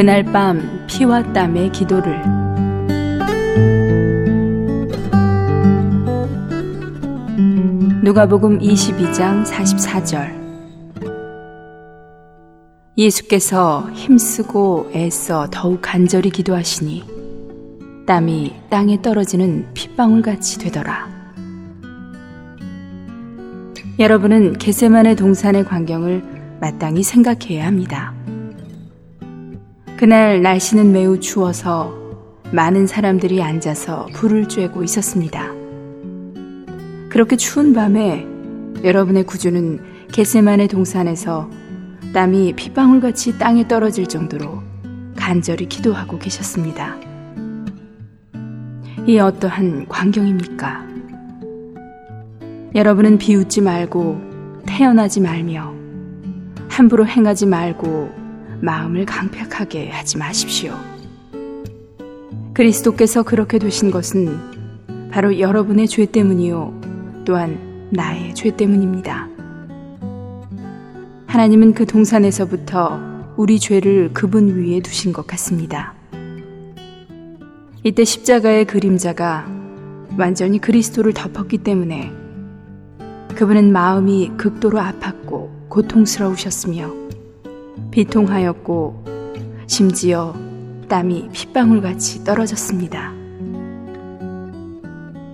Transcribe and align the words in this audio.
그날 0.00 0.24
밤 0.24 0.86
피와 0.86 1.22
땀의 1.34 1.72
기도를 1.72 2.22
누가복음 8.02 8.60
22장 8.60 9.44
44절 9.44 10.32
예수께서 12.96 13.90
힘쓰고 13.92 14.90
애써 14.94 15.48
더욱 15.50 15.82
간절히 15.82 16.30
기도하시니 16.30 17.04
땀이 18.06 18.54
땅에 18.70 19.02
떨어지는 19.02 19.66
핏방울 19.74 20.22
같이 20.22 20.58
되더라. 20.60 21.10
여러분은 23.98 24.54
게세만의 24.54 25.16
동산의 25.16 25.66
광경을 25.66 26.58
마땅히 26.58 27.02
생각해야 27.02 27.66
합니다. 27.66 28.14
그날 30.00 30.40
날씨는 30.40 30.92
매우 30.92 31.20
추워서 31.20 31.94
많은 32.52 32.86
사람들이 32.86 33.42
앉아서 33.42 34.06
불을 34.14 34.44
쬐고 34.48 34.82
있었습니다. 34.82 35.52
그렇게 37.10 37.36
추운 37.36 37.74
밤에 37.74 38.26
여러분의 38.82 39.24
구주는 39.24 39.78
게세만의 40.10 40.68
동산에서 40.68 41.50
땀이 42.14 42.54
핏방울같이 42.54 43.38
땅에 43.38 43.68
떨어질 43.68 44.06
정도로 44.06 44.62
간절히 45.16 45.68
기도하고 45.68 46.18
계셨습니다. 46.18 46.96
이 49.06 49.18
어떠한 49.18 49.86
광경입니까? 49.86 50.88
여러분은 52.74 53.18
비웃지 53.18 53.60
말고 53.60 54.18
태어나지 54.64 55.20
말며 55.20 55.74
함부로 56.70 57.06
행하지 57.06 57.44
말고 57.44 58.29
마음을 58.60 59.06
강팍하게 59.06 59.90
하지 59.90 60.18
마십시오. 60.18 60.74
그리스도께서 62.54 63.22
그렇게 63.22 63.58
되신 63.58 63.90
것은 63.90 64.38
바로 65.10 65.38
여러분의 65.38 65.88
죄 65.88 66.06
때문이요. 66.06 67.22
또한 67.24 67.88
나의 67.90 68.34
죄 68.34 68.54
때문입니다. 68.54 69.28
하나님은 71.26 71.74
그 71.74 71.86
동산에서부터 71.86 73.34
우리 73.36 73.58
죄를 73.58 74.10
그분 74.12 74.56
위에 74.56 74.80
두신 74.80 75.12
것 75.12 75.26
같습니다. 75.26 75.94
이때 77.82 78.04
십자가의 78.04 78.66
그림자가 78.66 79.46
완전히 80.18 80.58
그리스도를 80.58 81.14
덮었기 81.14 81.58
때문에 81.58 82.12
그분은 83.36 83.72
마음이 83.72 84.32
극도로 84.36 84.78
아팠고 84.78 85.68
고통스러우셨으며 85.70 86.92
비통하였고 87.90 89.04
심지어 89.66 90.34
땀이 90.88 91.28
핏방울같이 91.32 92.24
떨어졌습니다. 92.24 93.12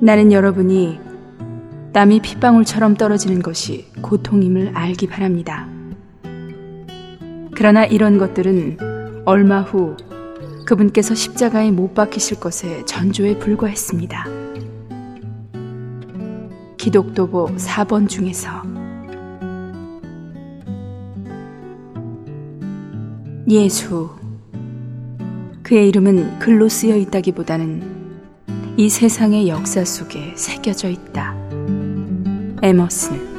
나는 0.00 0.30
여러분이 0.30 1.00
땀이 1.92 2.20
핏방울처럼 2.20 2.94
떨어지는 2.94 3.40
것이 3.40 3.86
고통임을 4.02 4.72
알기 4.74 5.06
바랍니다. 5.06 5.66
그러나 7.54 7.86
이런 7.86 8.18
것들은 8.18 9.22
얼마 9.24 9.62
후 9.62 9.96
그분께서 10.66 11.14
십자가에 11.14 11.70
못 11.70 11.94
박히실 11.94 12.38
것에 12.38 12.84
전조에 12.84 13.38
불과했습니다. 13.38 14.26
기독도보 16.76 17.46
4번 17.56 18.08
중에서 18.08 18.62
예수 23.48 24.10
그의 25.62 25.88
이름은 25.88 26.40
글로 26.40 26.68
쓰여 26.68 26.96
있다기보다는 26.96 27.94
이 28.76 28.88
세상의 28.88 29.48
역사 29.48 29.84
속에 29.84 30.32
새겨져 30.34 30.88
있다. 30.88 31.36
에머슨 32.62 33.35